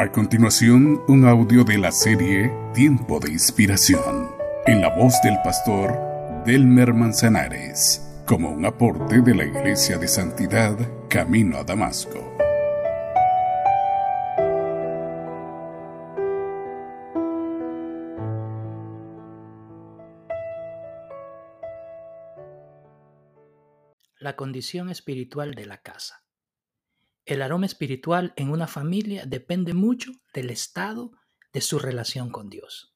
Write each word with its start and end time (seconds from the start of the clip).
A 0.00 0.12
continuación, 0.12 1.02
un 1.08 1.26
audio 1.26 1.64
de 1.64 1.76
la 1.76 1.90
serie 1.90 2.52
Tiempo 2.72 3.18
de 3.18 3.32
Inspiración, 3.32 4.30
en 4.64 4.80
la 4.80 4.96
voz 4.96 5.20
del 5.24 5.34
pastor 5.42 5.92
Delmer 6.46 6.94
Manzanares, 6.94 8.22
como 8.24 8.48
un 8.48 8.64
aporte 8.64 9.20
de 9.20 9.34
la 9.34 9.44
Iglesia 9.44 9.98
de 9.98 10.06
Santidad 10.06 10.78
Camino 11.08 11.56
a 11.56 11.64
Damasco. 11.64 12.32
La 24.20 24.36
condición 24.36 24.90
espiritual 24.90 25.56
de 25.56 25.66
la 25.66 25.78
casa. 25.78 26.27
El 27.28 27.42
aroma 27.42 27.66
espiritual 27.66 28.32
en 28.36 28.48
una 28.48 28.66
familia 28.66 29.26
depende 29.26 29.74
mucho 29.74 30.12
del 30.32 30.48
estado 30.48 31.12
de 31.52 31.60
su 31.60 31.78
relación 31.78 32.30
con 32.30 32.48
Dios. 32.48 32.94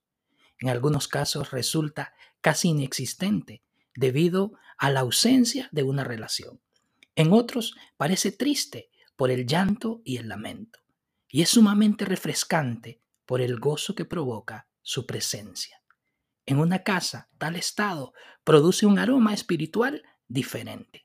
En 0.58 0.70
algunos 0.70 1.06
casos 1.06 1.50
resulta 1.50 2.14
casi 2.40 2.68
inexistente 2.68 3.62
debido 3.94 4.54
a 4.78 4.88
la 4.88 5.00
ausencia 5.00 5.68
de 5.70 5.82
una 5.82 6.02
relación. 6.02 6.62
En 7.14 7.34
otros 7.34 7.74
parece 7.98 8.32
triste 8.32 8.90
por 9.16 9.30
el 9.30 9.46
llanto 9.46 10.00
y 10.02 10.16
el 10.16 10.30
lamento. 10.30 10.80
Y 11.28 11.42
es 11.42 11.50
sumamente 11.50 12.06
refrescante 12.06 13.02
por 13.26 13.42
el 13.42 13.60
gozo 13.60 13.94
que 13.94 14.06
provoca 14.06 14.66
su 14.80 15.04
presencia. 15.04 15.82
En 16.46 16.58
una 16.58 16.84
casa, 16.84 17.28
tal 17.36 17.54
estado 17.54 18.14
produce 18.44 18.86
un 18.86 18.98
aroma 18.98 19.34
espiritual 19.34 20.02
diferente. 20.26 21.04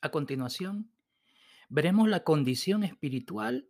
A 0.00 0.10
continuación, 0.10 0.92
veremos 1.68 2.08
la 2.08 2.22
condición 2.22 2.84
espiritual 2.84 3.68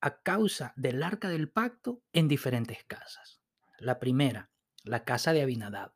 a 0.00 0.22
causa 0.22 0.72
del 0.76 1.02
arca 1.02 1.28
del 1.28 1.48
pacto 1.48 2.02
en 2.12 2.26
diferentes 2.26 2.84
casas. 2.84 3.40
La 3.78 4.00
primera, 4.00 4.50
la 4.82 5.04
casa 5.04 5.32
de 5.32 5.42
Abinadab. 5.42 5.92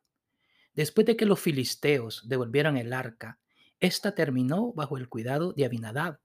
Después 0.73 1.05
de 1.05 1.17
que 1.17 1.25
los 1.25 1.39
filisteos 1.39 2.27
devolvieron 2.29 2.77
el 2.77 2.93
arca, 2.93 3.39
ésta 3.79 4.15
terminó 4.15 4.71
bajo 4.73 4.97
el 4.97 5.09
cuidado 5.09 5.51
de 5.51 5.65
Abinadab. 5.65 6.19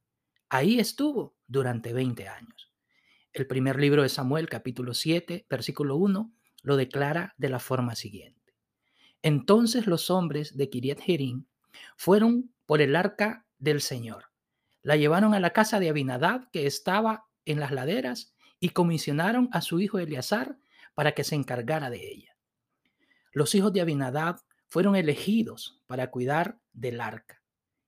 Ahí 0.48 0.78
estuvo 0.78 1.34
durante 1.46 1.92
20 1.92 2.28
años. 2.28 2.72
El 3.32 3.46
primer 3.46 3.80
libro 3.80 4.02
de 4.02 4.08
Samuel, 4.08 4.48
capítulo 4.48 4.94
7, 4.94 5.46
versículo 5.48 5.96
1, 5.96 6.32
lo 6.62 6.76
declara 6.76 7.34
de 7.38 7.48
la 7.48 7.58
forma 7.58 7.96
siguiente. 7.96 8.54
Entonces 9.22 9.86
los 9.86 10.10
hombres 10.10 10.56
de 10.56 10.68
Kiriat 10.68 11.00
Jerim 11.00 11.46
fueron 11.96 12.52
por 12.72 12.80
el 12.80 12.96
arca 12.96 13.44
del 13.58 13.82
Señor. 13.82 14.30
La 14.80 14.96
llevaron 14.96 15.34
a 15.34 15.40
la 15.40 15.52
casa 15.52 15.78
de 15.78 15.90
Abinadab, 15.90 16.50
que 16.52 16.66
estaba 16.66 17.26
en 17.44 17.60
las 17.60 17.70
laderas, 17.70 18.34
y 18.60 18.70
comisionaron 18.70 19.50
a 19.52 19.60
su 19.60 19.78
hijo 19.78 19.98
Eleazar 19.98 20.56
para 20.94 21.12
que 21.12 21.22
se 21.22 21.34
encargara 21.34 21.90
de 21.90 22.10
ella. 22.10 22.34
Los 23.30 23.54
hijos 23.54 23.74
de 23.74 23.82
Abinadab 23.82 24.40
fueron 24.68 24.96
elegidos 24.96 25.82
para 25.86 26.10
cuidar 26.10 26.60
del 26.72 27.02
arca. 27.02 27.42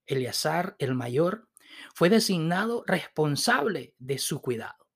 Eleazar, 0.05 0.77
el 0.79 0.95
mayor, 0.95 1.49
fue 1.95 2.11
designado 2.11 2.85
responsable 2.87 3.95
de 3.99 4.19
su 4.19 4.43
cuidado. 4.43 4.87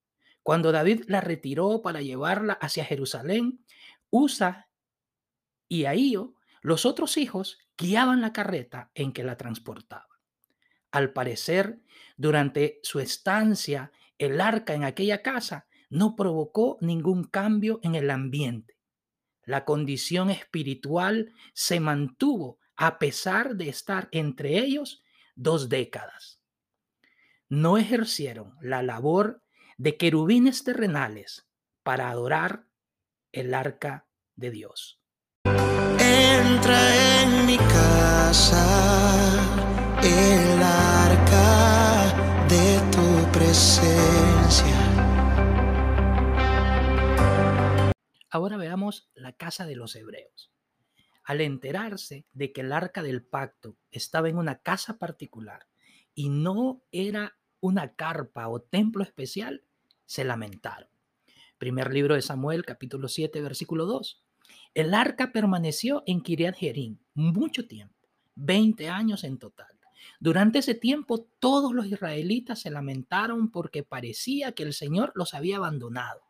Cuando 0.43 0.71
David 0.71 1.05
la 1.07 1.23
retiró 1.23 1.81
para 1.81 2.03
llevarla 2.03 2.53
hacia 2.53 2.85
Jerusalén, 2.85 3.65
Usa 4.11 4.69
y 5.67 5.87
Ahío, 5.87 6.35
los 6.63 6.87
otros 6.87 7.17
hijos, 7.17 7.59
guiaban 7.77 8.21
la 8.21 8.33
carreta 8.33 8.91
en 8.95 9.13
que 9.13 9.25
la 9.25 9.37
transportaban. 9.37 10.07
Al 10.91 11.13
parecer, 11.13 11.81
durante 12.17 12.81
su 12.83 13.01
estancia, 13.01 13.93
el 14.17 14.41
arca 14.41 14.75
en 14.75 14.85
aquella 14.85 15.23
casa 15.23 15.67
no 15.91 16.17
provocó 16.17 16.79
ningún 16.81 17.25
cambio 17.25 17.81
en 17.83 17.95
el 17.95 18.11
ambiente. 18.11 18.77
La 19.45 19.65
condición 19.65 20.31
espiritual 20.31 21.33
se 21.55 21.81
mantuvo 21.81 22.59
a 22.77 22.99
pesar 22.99 23.57
de 23.57 23.69
estar 23.69 24.09
entre 24.13 24.59
ellos 24.59 25.03
dos 25.35 25.69
décadas. 25.69 26.41
No 27.49 27.79
ejercieron 27.79 28.57
la 28.61 28.83
labor 28.83 29.43
de 29.79 29.97
querubines 29.97 30.65
terrenales 30.65 31.49
para 31.83 32.11
adorar 32.11 32.67
el 33.33 33.55
arca 33.55 34.07
de 34.37 34.51
Dios. 34.51 35.01
Entra 36.51 37.23
en 37.23 37.45
mi 37.45 37.59
casa 37.59 38.65
el 40.03 40.63
arca 40.63 42.47
de 42.49 42.81
tu 42.91 43.33
presencia. 43.33 44.79
Ahora 48.31 48.57
veamos 48.57 49.11
la 49.15 49.33
casa 49.35 49.67
de 49.67 49.77
los 49.77 49.95
hebreos. 49.95 50.51
Al 51.23 51.43
enterarse 51.43 52.27
de 52.33 52.53
que 52.53 52.63
el 52.63 52.73
arca 52.73 53.03
del 53.03 53.23
pacto 53.27 53.77
estaba 53.91 54.31
en 54.31 54.39
una 54.39 54.63
casa 54.63 54.97
particular 54.99 55.69
y 56.15 56.31
no 56.31 56.83
era 56.91 57.37
una 57.61 57.95
carpa 57.95 58.49
o 58.49 58.63
templo 58.63 59.03
especial, 59.05 59.65
se 60.07 60.25
lamentaron. 60.25 60.89
Primer 61.59 61.93
libro 61.93 62.15
de 62.15 62.23
Samuel, 62.23 62.65
capítulo 62.65 63.09
7, 63.09 63.43
versículo 63.43 63.85
2. 63.85 64.25
El 64.79 64.95
arca 64.95 65.33
permaneció 65.33 66.05
en 66.07 66.21
Kiriat 66.21 66.55
Jerim 66.55 66.99
mucho 67.13 67.67
tiempo, 67.67 67.97
20 68.37 68.89
años 68.89 69.25
en 69.25 69.37
total. 69.37 69.77
Durante 70.21 70.61
ese 70.61 70.77
tiempo 70.77 71.27
todos 71.41 71.75
los 71.75 71.87
israelitas 71.87 72.61
se 72.61 72.71
lamentaron 72.71 73.51
porque 73.51 73.83
parecía 73.83 74.53
que 74.53 74.63
el 74.63 74.73
Señor 74.73 75.11
los 75.17 75.35
había 75.35 75.57
abandonado. 75.57 76.23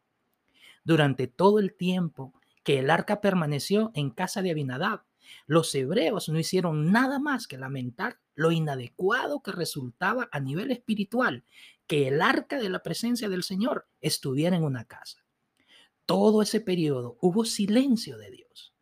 Durante 0.82 1.26
todo 1.26 1.58
el 1.58 1.74
tiempo 1.74 2.32
que 2.64 2.78
el 2.78 2.88
arca 2.88 3.20
permaneció 3.20 3.90
en 3.92 4.08
casa 4.08 4.40
de 4.40 4.52
Abinadab, 4.52 5.02
los 5.46 5.74
hebreos 5.74 6.30
no 6.30 6.38
hicieron 6.38 6.90
nada 6.90 7.18
más 7.18 7.46
que 7.46 7.58
lamentar 7.58 8.18
lo 8.34 8.50
inadecuado 8.50 9.42
que 9.42 9.52
resultaba 9.52 10.30
a 10.32 10.40
nivel 10.40 10.70
espiritual 10.70 11.44
que 11.86 12.08
el 12.08 12.22
arca 12.22 12.58
de 12.58 12.70
la 12.70 12.82
presencia 12.82 13.28
del 13.28 13.42
Señor 13.42 13.86
estuviera 14.00 14.56
en 14.56 14.64
una 14.64 14.86
casa. 14.86 15.27
Todo 16.08 16.40
ese 16.40 16.62
periodo 16.62 17.18
hubo 17.20 17.44
silencio 17.44 18.16
de 18.16 18.30
Dios. 18.30 18.72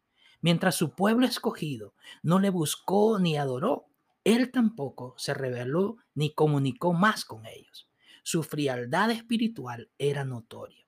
Mientras 0.42 0.76
su 0.76 0.94
pueblo 0.94 1.26
escogido 1.26 1.92
no 2.22 2.38
le 2.38 2.50
buscó 2.50 3.18
ni 3.18 3.36
adoró, 3.36 3.88
él 4.22 4.52
tampoco 4.52 5.16
se 5.18 5.34
reveló 5.34 5.96
ni 6.14 6.32
comunicó 6.32 6.92
más 6.92 7.24
con 7.24 7.44
ellos. 7.46 7.90
Su 8.22 8.44
frialdad 8.44 9.10
espiritual 9.10 9.90
era 9.98 10.24
notoria. 10.24 10.86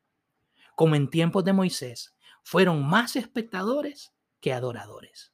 Como 0.77 0.95
en 0.95 1.11
tiempos 1.11 1.43
de 1.43 1.55
Moisés, 1.55 2.15
fueron 2.45 2.87
más 2.87 3.17
espectadores 3.17 4.13
que 4.41 4.53
adoradores. 4.53 5.33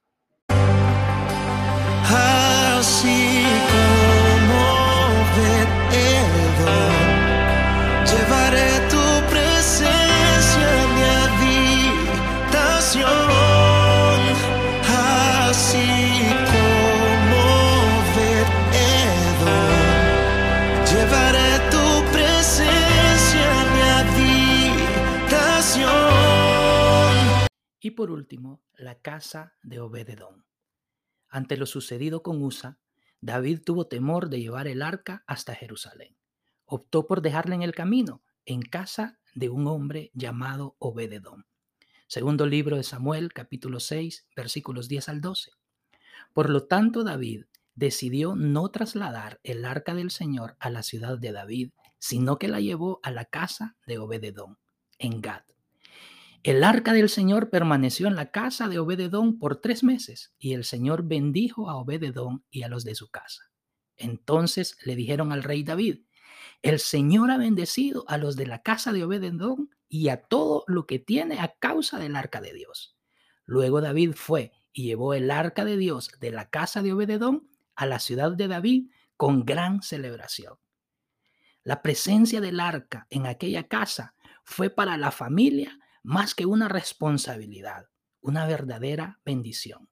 Así 2.08 3.44
como 3.70 5.83
Y 27.84 27.90
por 27.90 28.10
último, 28.10 28.62
la 28.78 28.98
casa 28.98 29.58
de 29.62 29.78
Obededón. 29.78 30.46
Ante 31.28 31.58
lo 31.58 31.66
sucedido 31.66 32.22
con 32.22 32.42
Usa, 32.42 32.78
David 33.20 33.60
tuvo 33.62 33.88
temor 33.88 34.30
de 34.30 34.40
llevar 34.40 34.68
el 34.68 34.80
arca 34.80 35.22
hasta 35.26 35.54
Jerusalén. 35.54 36.16
Optó 36.64 37.06
por 37.06 37.20
dejarla 37.20 37.56
en 37.56 37.60
el 37.60 37.74
camino, 37.74 38.22
en 38.46 38.62
casa 38.62 39.20
de 39.34 39.50
un 39.50 39.66
hombre 39.66 40.10
llamado 40.14 40.76
Obededón. 40.78 41.44
Segundo 42.06 42.46
libro 42.46 42.78
de 42.78 42.84
Samuel, 42.84 43.34
capítulo 43.34 43.80
6, 43.80 44.28
versículos 44.34 44.88
10 44.88 45.10
al 45.10 45.20
12. 45.20 45.50
Por 46.32 46.48
lo 46.48 46.64
tanto, 46.64 47.04
David 47.04 47.44
decidió 47.74 48.34
no 48.34 48.70
trasladar 48.70 49.40
el 49.42 49.62
arca 49.66 49.94
del 49.94 50.10
Señor 50.10 50.56
a 50.58 50.70
la 50.70 50.82
ciudad 50.82 51.18
de 51.18 51.32
David, 51.32 51.72
sino 51.98 52.38
que 52.38 52.48
la 52.48 52.60
llevó 52.60 53.00
a 53.02 53.10
la 53.10 53.26
casa 53.26 53.76
de 53.86 53.98
Obededón, 53.98 54.56
en 54.98 55.20
Gad. 55.20 55.42
El 56.44 56.62
arca 56.62 56.92
del 56.92 57.08
Señor 57.08 57.48
permaneció 57.48 58.06
en 58.06 58.16
la 58.16 58.30
casa 58.30 58.68
de 58.68 58.78
Obededón 58.78 59.38
por 59.38 59.62
tres 59.62 59.82
meses 59.82 60.34
y 60.38 60.52
el 60.52 60.64
Señor 60.64 61.04
bendijo 61.04 61.70
a 61.70 61.76
Obededón 61.76 62.44
y 62.50 62.64
a 62.64 62.68
los 62.68 62.84
de 62.84 62.94
su 62.94 63.10
casa. 63.10 63.50
Entonces 63.96 64.76
le 64.84 64.94
dijeron 64.94 65.32
al 65.32 65.42
rey 65.42 65.62
David, 65.62 66.04
el 66.60 66.80
Señor 66.80 67.30
ha 67.30 67.38
bendecido 67.38 68.04
a 68.08 68.18
los 68.18 68.36
de 68.36 68.46
la 68.46 68.60
casa 68.60 68.92
de 68.92 69.04
Obededón 69.04 69.70
y 69.88 70.10
a 70.10 70.20
todo 70.20 70.64
lo 70.66 70.86
que 70.86 70.98
tiene 70.98 71.40
a 71.40 71.54
causa 71.58 71.98
del 71.98 72.14
arca 72.14 72.42
de 72.42 72.52
Dios. 72.52 72.94
Luego 73.46 73.80
David 73.80 74.12
fue 74.14 74.52
y 74.70 74.82
llevó 74.82 75.14
el 75.14 75.30
arca 75.30 75.64
de 75.64 75.78
Dios 75.78 76.10
de 76.20 76.30
la 76.30 76.50
casa 76.50 76.82
de 76.82 76.92
Obededón 76.92 77.48
a 77.74 77.86
la 77.86 78.00
ciudad 78.00 78.32
de 78.32 78.48
David 78.48 78.90
con 79.16 79.46
gran 79.46 79.80
celebración. 79.80 80.58
La 81.62 81.80
presencia 81.80 82.42
del 82.42 82.60
arca 82.60 83.06
en 83.08 83.26
aquella 83.26 83.66
casa 83.66 84.14
fue 84.42 84.68
para 84.68 84.98
la 84.98 85.10
familia 85.10 85.78
más 86.04 86.34
que 86.34 86.46
una 86.46 86.68
responsabilidad, 86.68 87.88
una 88.20 88.46
verdadera 88.46 89.20
bendición. 89.24 89.88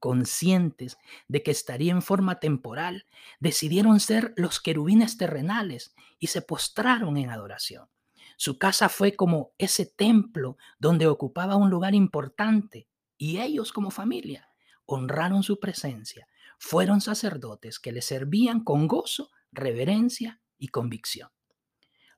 Conscientes 0.00 0.96
de 1.28 1.42
que 1.42 1.50
estaría 1.50 1.92
en 1.92 2.02
forma 2.02 2.40
temporal, 2.40 3.06
decidieron 3.38 4.00
ser 4.00 4.32
los 4.36 4.60
querubines 4.60 5.16
terrenales 5.16 5.94
y 6.18 6.28
se 6.28 6.42
postraron 6.42 7.16
en 7.18 7.30
adoración. 7.30 7.88
Su 8.36 8.58
casa 8.58 8.88
fue 8.88 9.14
como 9.14 9.52
ese 9.58 9.86
templo 9.86 10.56
donde 10.78 11.06
ocupaba 11.06 11.54
un 11.56 11.70
lugar 11.70 11.94
importante 11.94 12.88
y 13.16 13.38
ellos 13.38 13.72
como 13.72 13.90
familia 13.90 14.48
honraron 14.86 15.42
su 15.42 15.60
presencia. 15.60 16.26
Fueron 16.58 17.00
sacerdotes 17.00 17.78
que 17.78 17.92
le 17.92 18.02
servían 18.02 18.64
con 18.64 18.88
gozo, 18.88 19.30
reverencia 19.52 20.40
y 20.58 20.68
convicción. 20.68 21.30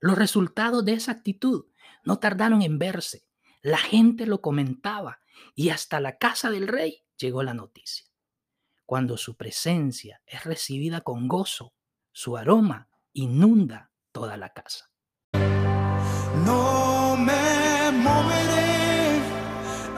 Los 0.01 0.19
resultados 0.19 0.85
de 0.85 0.95
esa 0.95 1.13
actitud 1.13 1.67
no 2.05 2.19
tardaron 2.19 2.63
en 2.63 2.79
verse. 2.79 3.27
La 3.63 3.79
gente 3.79 4.27
lo 4.27 4.41
comentaba 4.41 5.21
y 5.55 5.71
hasta 5.71 6.01
la 6.01 6.19
casa 6.19 6.51
del 6.51 6.69
rey 6.69 7.05
llegó 7.17 7.43
la 7.43 7.55
noticia. 7.55 8.07
Cuando 8.85 9.17
su 9.17 9.37
presencia 9.37 10.23
es 10.27 10.45
recibida 10.45 11.01
con 11.01 11.27
gozo, 11.27 11.75
su 12.13 12.37
aroma 12.37 12.89
inunda 13.13 13.91
toda 14.13 14.37
la 14.37 14.53
casa. 14.53 14.91
No 16.45 17.17
me 17.17 17.91
moveré, 17.93 19.21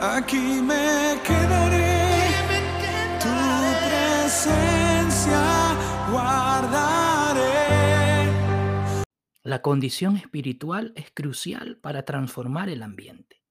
aquí 0.01 0.61
me 0.61 1.19
quedaré. 1.23 1.99
Tu 3.19 3.29
presencia 3.87 5.41
guardaré. 6.11 6.98
La 9.49 9.63
condición 9.63 10.15
espiritual 10.15 10.93
es 10.95 11.09
crucial 11.09 11.79
para 11.79 12.05
transformar 12.05 12.69
el 12.69 12.83
ambiente. 12.83 13.41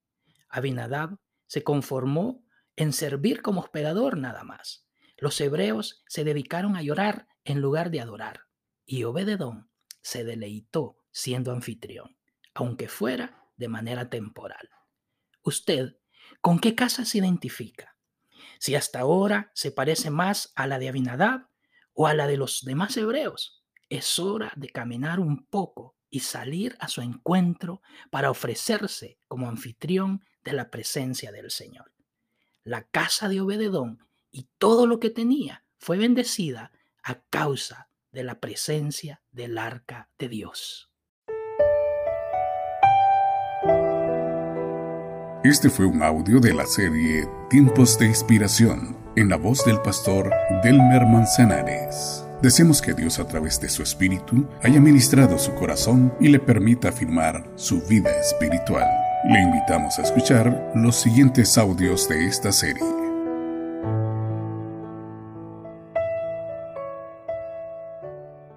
Abinadab 0.49 1.19
se 1.49 1.65
conformó 1.65 2.47
en 2.77 2.93
servir 2.93 3.43
como 3.43 3.63
hospedador 3.63 4.17
nada 4.17 4.45
más. 4.45 4.87
Los 5.17 5.41
hebreos 5.41 6.05
se 6.07 6.23
dedicaron 6.23 6.77
a 6.77 6.83
llorar 6.83 7.27
en 7.43 7.61
lugar 7.61 7.91
de 7.91 8.01
adorar, 8.01 8.43
y 8.87 9.03
Obededón 9.03 9.73
se 10.01 10.23
deleitó 10.23 10.99
siendo 11.11 11.51
anfitrión 11.51 12.17
aunque 12.55 12.87
fuera 12.87 13.45
de 13.57 13.67
manera 13.67 14.09
temporal. 14.09 14.71
Usted, 15.43 15.97
¿con 16.41 16.61
qué 16.61 16.77
casa 16.77 17.05
se 17.07 17.19
identifica? 17.19 17.97
Si 18.61 18.77
hasta 18.77 19.01
ahora 19.01 19.51
se 19.53 19.73
parece 19.73 20.11
más 20.11 20.53
a 20.55 20.69
la 20.69 20.79
de 20.79 20.91
Abinadab 20.91 21.49
o 21.93 22.07
a 22.07 22.15
la 22.15 22.29
de 22.29 22.37
los 22.37 22.65
demás 22.65 22.97
hebreos, 22.97 23.58
es 23.91 24.19
hora 24.19 24.53
de 24.57 24.69
caminar 24.69 25.21
un 25.21 25.45
poco 25.45 25.95
y 26.11 26.21
salir 26.21 26.77
a 26.81 26.89
su 26.89 27.01
encuentro 27.01 27.83
para 28.11 28.31
ofrecerse 28.31 29.19
como 29.29 29.49
anfitrión 29.49 30.25
de 30.45 30.53
la 30.53 30.71
presencia 30.71 31.33
del 31.33 31.51
Señor. 31.51 31.93
La 32.65 32.85
casa 32.85 33.29
de 33.29 33.41
Obededón 33.41 34.07
y 34.31 34.49
todo 34.59 34.87
lo 34.87 35.01
que 35.01 35.11
tenía 35.11 35.65
fue 35.79 35.99
bendecida 35.99 36.73
a 37.03 37.21
causa 37.31 37.89
de 38.13 38.25
la 38.25 38.41
presencia 38.41 39.23
del 39.31 39.59
arca 39.59 40.11
de 40.19 40.29
Dios. 40.29 40.91
Este 45.45 45.71
fue 45.71 45.87
un 45.87 46.03
audio 46.03 46.41
de 46.41 46.53
la 46.53 46.67
serie 46.67 47.27
Tiempos 47.49 47.99
de 47.99 48.07
Inspiración 48.07 48.99
en 49.17 49.29
la 49.29 49.37
voz 49.37 49.65
del 49.65 49.81
pastor 49.81 50.31
Delmer 50.63 51.07
Manzanares. 51.07 52.28
Deseamos 52.43 52.81
que 52.81 52.95
Dios 52.95 53.19
a 53.19 53.27
través 53.27 53.61
de 53.61 53.69
su 53.69 53.83
espíritu 53.83 54.47
haya 54.63 54.81
ministrado 54.81 55.39
su 55.39 55.55
corazón 55.55 56.15
y 56.21 56.29
le 56.29 56.39
permita 56.39 56.91
afirmar 56.91 57.45
su 57.57 57.81
vida 57.83 58.11
espiritual. 58.21 58.87
Le 59.29 59.41
invitamos 59.41 59.99
a 59.99 60.03
escuchar 60.03 60.71
los 60.77 60.95
siguientes 60.95 61.59
audios 61.59 62.09
de 62.09 62.27
esta 62.27 62.53
serie. 62.53 63.08